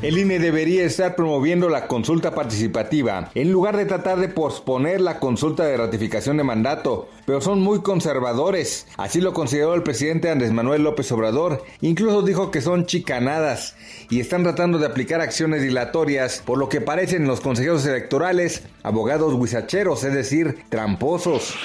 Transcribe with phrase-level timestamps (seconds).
[0.00, 5.18] El INE debería estar promoviendo la consulta participativa en lugar de tratar de posponer la
[5.18, 8.86] consulta de ratificación de mandato, pero son muy conservadores.
[8.96, 11.64] Así lo consideró el presidente Andrés Manuel López Obrador.
[11.80, 13.74] Incluso dijo que son chicanadas
[14.08, 19.36] y están tratando de aplicar acciones dilatorias, por lo que parecen los consejeros electorales abogados
[19.36, 21.56] guisacheros, es decir, tramposos.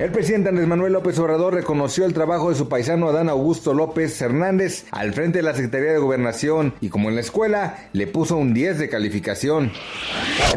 [0.00, 4.18] El presidente Andrés Manuel López Obrador reconoció el trabajo de su paisano Adán Augusto López
[4.22, 8.38] Hernández al frente de la Secretaría de Gobernación y como en la escuela le puso
[8.38, 9.70] un 10 de calificación.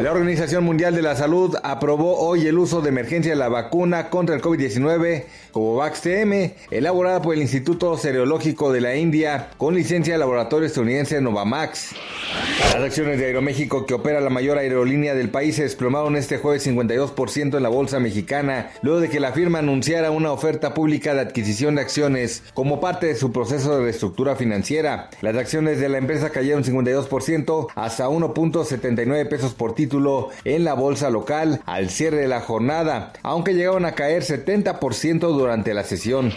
[0.00, 4.08] La Organización Mundial de la Salud aprobó hoy el uso de emergencia de la vacuna
[4.08, 10.14] contra el COVID-19 Covovax TM, elaborada por el Instituto Serológico de la India con licencia
[10.14, 11.94] de laboratorio estadounidense Novamax.
[12.72, 16.66] Las acciones de Aeroméxico, que opera la mayor aerolínea del país, se desplomaron este jueves
[16.66, 21.20] 52% en la bolsa mexicana, luego de que la firma anunciara una oferta pública de
[21.20, 25.10] adquisición de acciones como parte de su proceso de reestructura financiera.
[25.20, 31.10] Las acciones de la empresa cayeron 52% hasta 1.79 pesos por título en la bolsa
[31.10, 36.32] local al cierre de la jornada, aunque llegaron a caer 70% durante la sesión.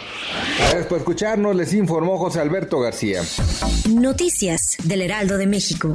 [0.58, 3.22] Gracias por escucharnos, les informó José Alberto García.
[3.88, 5.94] Noticias del Heraldo de México.